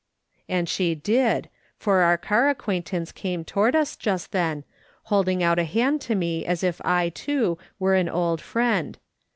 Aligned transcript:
And 0.49 0.67
she 0.67 0.95
did, 0.95 1.47
for 1.77 1.99
our 1.99 2.17
car 2.17 2.49
acquaintance 2.49 3.11
came 3.11 3.45
toward 3.45 3.75
us 3.75 3.95
just 3.95 4.31
then, 4.31 4.63
holding 5.03 5.43
out 5.43 5.59
a 5.59 5.63
hand 5.63 6.01
to 6.01 6.15
me 6.15 6.43
as 6.43 6.63
if 6.63 6.81
I, 6.83 7.09
too, 7.09 7.59
were 7.77 7.93
an 7.93 8.09
old 8.09 8.41
friend. 8.41 8.97